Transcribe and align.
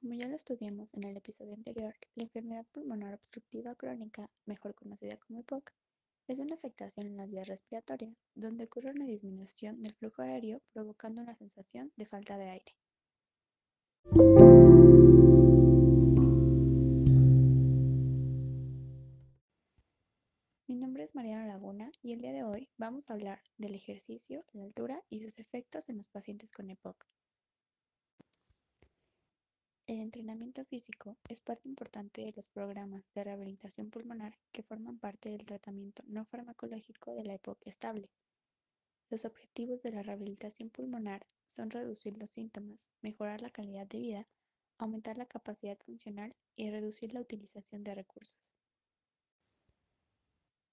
Como 0.00 0.14
ya 0.14 0.28
lo 0.28 0.36
estudiamos 0.36 0.94
en 0.94 1.02
el 1.02 1.16
episodio 1.16 1.54
anterior, 1.54 1.92
la 2.14 2.22
enfermedad 2.22 2.64
pulmonar 2.70 3.14
obstructiva 3.14 3.74
crónica, 3.74 4.30
mejor 4.46 4.72
conocida 4.76 5.16
como 5.16 5.40
EPOC, 5.40 5.72
es 6.28 6.38
una 6.38 6.54
afectación 6.54 7.06
en 7.06 7.16
las 7.16 7.28
vías 7.28 7.48
respiratorias, 7.48 8.16
donde 8.36 8.64
ocurre 8.64 8.92
una 8.92 9.06
disminución 9.06 9.82
del 9.82 9.94
flujo 9.94 10.22
aéreo 10.22 10.62
provocando 10.72 11.20
una 11.20 11.34
sensación 11.34 11.90
de 11.96 12.06
falta 12.06 12.38
de 12.38 12.48
aire. 12.48 12.76
Mi 20.68 20.76
nombre 20.76 21.02
es 21.02 21.16
Mariana 21.16 21.48
Laguna 21.48 21.90
y 22.02 22.12
el 22.12 22.20
día 22.20 22.32
de 22.32 22.44
hoy 22.44 22.68
vamos 22.76 23.10
a 23.10 23.14
hablar 23.14 23.42
del 23.56 23.74
ejercicio, 23.74 24.44
la 24.52 24.62
altura 24.62 25.02
y 25.10 25.18
sus 25.18 25.40
efectos 25.40 25.88
en 25.88 25.96
los 25.96 26.08
pacientes 26.08 26.52
con 26.52 26.70
EPOC. 26.70 27.04
El 29.88 30.00
entrenamiento 30.00 30.66
físico 30.66 31.16
es 31.30 31.40
parte 31.40 31.66
importante 31.66 32.20
de 32.20 32.34
los 32.36 32.46
programas 32.46 33.10
de 33.14 33.24
rehabilitación 33.24 33.88
pulmonar 33.88 34.36
que 34.52 34.62
forman 34.62 34.98
parte 34.98 35.30
del 35.30 35.46
tratamiento 35.46 36.02
no 36.06 36.26
farmacológico 36.26 37.14
de 37.14 37.24
la 37.24 37.32
EPOC 37.32 37.66
estable. 37.66 38.10
Los 39.08 39.24
objetivos 39.24 39.82
de 39.82 39.92
la 39.92 40.02
rehabilitación 40.02 40.68
pulmonar 40.68 41.26
son 41.46 41.70
reducir 41.70 42.18
los 42.18 42.30
síntomas, 42.30 42.92
mejorar 43.00 43.40
la 43.40 43.48
calidad 43.48 43.86
de 43.86 43.98
vida, 43.98 44.28
aumentar 44.76 45.16
la 45.16 45.24
capacidad 45.24 45.78
funcional 45.78 46.36
y 46.54 46.68
reducir 46.68 47.14
la 47.14 47.22
utilización 47.22 47.82
de 47.82 47.94
recursos. 47.94 48.54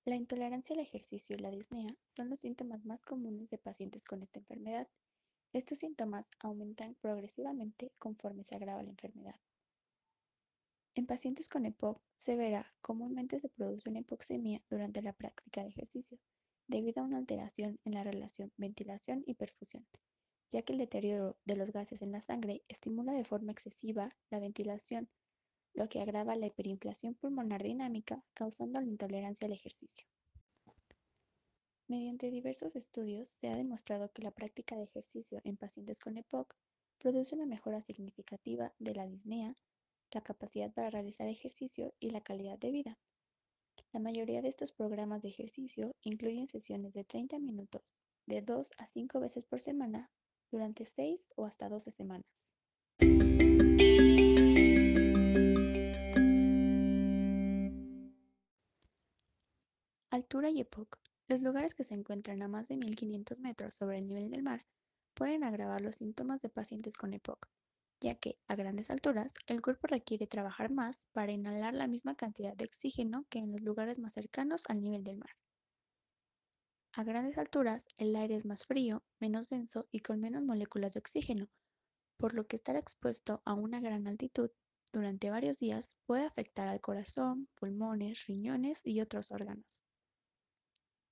La 0.03 0.17
intolerancia 0.17 0.73
al 0.73 0.81
ejercicio 0.81 1.37
y 1.37 1.39
la 1.39 1.51
disnea 1.51 1.95
son 2.05 2.29
los 2.29 2.41
síntomas 2.41 2.83
más 2.83 3.05
comunes 3.05 3.49
de 3.49 3.59
pacientes 3.59 4.03
con 4.03 4.21
esta 4.23 4.39
enfermedad 4.39 4.89
estos 5.57 5.79
síntomas 5.79 6.31
aumentan 6.39 6.95
progresivamente 6.95 7.93
conforme 7.97 8.43
se 8.43 8.55
agrava 8.55 8.83
la 8.83 8.89
enfermedad. 8.89 9.35
En 10.95 11.05
pacientes 11.05 11.47
con 11.47 11.65
EPOC 11.65 12.01
severa, 12.17 12.73
comúnmente 12.81 13.39
se 13.39 13.47
produce 13.47 13.89
una 13.89 13.99
hipoxemia 13.99 14.61
durante 14.69 15.01
la 15.01 15.13
práctica 15.13 15.61
de 15.61 15.69
ejercicio, 15.69 16.19
debido 16.67 17.01
a 17.01 17.05
una 17.05 17.17
alteración 17.17 17.79
en 17.85 17.93
la 17.93 18.03
relación 18.03 18.51
ventilación 18.57 19.23
y 19.25 19.35
perfusión, 19.35 19.87
ya 20.49 20.61
que 20.61 20.73
el 20.73 20.79
deterioro 20.79 21.37
de 21.45 21.55
los 21.55 21.71
gases 21.71 22.01
en 22.01 22.11
la 22.11 22.19
sangre 22.19 22.63
estimula 22.67 23.13
de 23.13 23.23
forma 23.23 23.53
excesiva 23.53 24.13
la 24.29 24.39
ventilación, 24.39 25.07
lo 25.73 25.87
que 25.87 26.01
agrava 26.01 26.35
la 26.35 26.47
hiperinflación 26.47 27.13
pulmonar 27.13 27.63
dinámica, 27.63 28.21
causando 28.33 28.81
la 28.81 28.87
intolerancia 28.87 29.47
al 29.47 29.53
ejercicio. 29.53 30.05
Mediante 31.87 32.31
diversos 32.31 32.75
estudios 32.75 33.29
se 33.29 33.47
ha 33.47 33.55
demostrado 33.55 34.11
que 34.11 34.23
la 34.23 34.31
práctica 34.31 34.75
de 34.75 34.85
ejercicio 34.85 35.39
en 35.43 35.55
pacientes 35.55 35.99
con 35.99 36.17
EPOC 36.17 36.55
produce 36.97 37.35
una 37.35 37.45
mejora 37.45 37.79
significativa 37.79 38.73
de 38.79 38.95
la 38.95 39.05
disnea, 39.05 39.55
la 40.11 40.21
capacidad 40.21 40.73
para 40.73 40.89
realizar 40.89 41.27
ejercicio 41.27 41.93
y 41.99 42.09
la 42.09 42.21
calidad 42.21 42.57
de 42.57 42.71
vida. 42.71 42.97
La 43.93 43.99
mayoría 43.99 44.41
de 44.41 44.49
estos 44.49 44.71
programas 44.71 45.21
de 45.21 45.29
ejercicio 45.29 45.95
incluyen 46.01 46.47
sesiones 46.47 46.93
de 46.95 47.03
30 47.03 47.37
minutos, 47.37 47.93
de 48.25 48.41
2 48.41 48.71
a 48.79 48.87
5 48.87 49.19
veces 49.19 49.45
por 49.45 49.61
semana, 49.61 50.09
durante 50.49 50.87
6 50.87 51.33
o 51.35 51.45
hasta 51.45 51.69
12 51.69 51.91
semanas. 51.91 52.55
Altura 60.09 60.49
y 60.49 60.61
EPOC 60.61 61.04
los 61.27 61.41
lugares 61.41 61.73
que 61.73 61.83
se 61.83 61.95
encuentran 61.95 62.41
a 62.43 62.47
más 62.47 62.67
de 62.67 62.77
1500 62.77 63.39
metros 63.39 63.75
sobre 63.75 63.97
el 63.97 64.07
nivel 64.07 64.29
del 64.29 64.43
mar 64.43 64.65
pueden 65.15 65.43
agravar 65.43 65.81
los 65.81 65.95
síntomas 65.95 66.41
de 66.41 66.49
pacientes 66.49 66.97
con 66.97 67.13
EPOC, 67.13 67.47
ya 68.01 68.15
que, 68.15 68.37
a 68.47 68.55
grandes 68.55 68.91
alturas, 68.91 69.33
el 69.47 69.61
cuerpo 69.61 69.87
requiere 69.87 70.27
trabajar 70.27 70.71
más 70.71 71.07
para 71.13 71.31
inhalar 71.31 71.73
la 71.73 71.87
misma 71.87 72.15
cantidad 72.15 72.55
de 72.55 72.65
oxígeno 72.65 73.25
que 73.29 73.39
en 73.39 73.51
los 73.51 73.61
lugares 73.61 73.97
más 73.97 74.13
cercanos 74.13 74.63
al 74.67 74.81
nivel 74.81 75.03
del 75.03 75.17
mar. 75.17 75.31
A 76.93 77.03
grandes 77.03 77.37
alturas, 77.37 77.87
el 77.97 78.15
aire 78.15 78.35
es 78.35 78.45
más 78.45 78.65
frío, 78.65 79.03
menos 79.19 79.49
denso 79.49 79.87
y 79.91 79.99
con 79.99 80.19
menos 80.19 80.43
moléculas 80.43 80.93
de 80.93 80.99
oxígeno, 80.99 81.47
por 82.17 82.33
lo 82.33 82.45
que 82.47 82.55
estar 82.55 82.75
expuesto 82.75 83.41
a 83.45 83.53
una 83.53 83.79
gran 83.79 84.07
altitud 84.07 84.51
durante 84.93 85.29
varios 85.29 85.59
días 85.59 85.95
puede 86.05 86.25
afectar 86.25 86.67
al 86.67 86.81
corazón, 86.81 87.49
pulmones, 87.55 88.25
riñones 88.27 88.81
y 88.85 89.01
otros 89.01 89.31
órganos. 89.31 89.84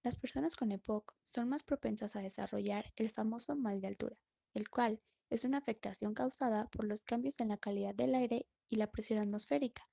Las 0.03 0.17
personas 0.17 0.57
con 0.57 0.73
EPOC 0.73 1.15
son 1.23 1.47
más 1.47 1.63
propensas 1.63 2.17
a 2.17 2.21
desarrollar 2.21 2.91
el 2.97 3.09
famoso 3.09 3.55
mal 3.55 3.79
de 3.79 3.87
altura, 3.87 4.17
el 4.53 4.69
cual 4.69 5.01
es 5.29 5.45
una 5.45 5.59
afectación 5.59 6.13
causada 6.13 6.67
por 6.67 6.83
los 6.83 7.05
cambios 7.05 7.39
en 7.39 7.47
la 7.47 7.57
calidad 7.57 7.95
del 7.95 8.13
aire 8.13 8.45
y 8.67 8.75
la 8.75 8.91
presión 8.91 9.19
atmosférica. 9.19 9.89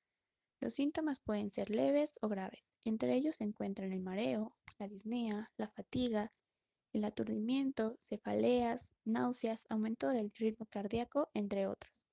Los 0.58 0.74
síntomas 0.74 1.20
pueden 1.20 1.52
ser 1.52 1.70
leves 1.70 2.18
o 2.22 2.28
graves. 2.28 2.76
Entre 2.84 3.14
ellos 3.14 3.36
se 3.36 3.44
encuentran 3.44 3.92
el 3.92 4.00
mareo, 4.00 4.56
la 4.78 4.88
disnea, 4.88 5.52
la 5.56 5.68
fatiga, 5.68 6.32
el 6.92 7.04
aturdimiento, 7.04 7.96
cefaleas, 8.00 8.96
náuseas, 9.04 9.64
aumento 9.70 10.08
del 10.08 10.32
ritmo 10.32 10.66
cardíaco, 10.66 11.30
entre 11.34 11.68
otros. 11.68 12.08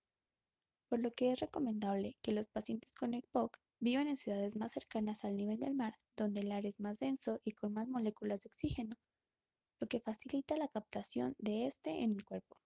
Por 0.88 1.00
lo 1.00 1.16
que 1.16 1.32
es 1.32 1.40
recomendable 1.40 2.16
que 2.22 2.32
los 2.32 2.48
pacientes 2.48 2.94
con 2.94 3.16
EPOC 3.16 3.58
Viven 3.80 4.08
en 4.08 4.18
ciudades 4.18 4.56
más 4.56 4.72
cercanas 4.72 5.24
al 5.24 5.36
nivel 5.36 5.60
del 5.60 5.76
mar, 5.76 5.96
donde 6.16 6.42
el 6.42 6.52
aire 6.52 6.70
es 6.70 6.80
más 6.80 7.00
denso 7.00 7.40
y 7.44 7.52
con 7.52 7.74
más 7.74 7.88
moléculas 7.88 8.42
de 8.42 8.48
oxígeno, 8.48 8.96
lo 9.80 9.88
que 9.88 10.00
facilita 10.00 10.58
la 10.58 10.68
captación 10.68 11.36
de 11.38 11.68
este 11.68 12.04
en 12.04 12.14
el 12.14 12.26
cuerpo. 12.26 12.58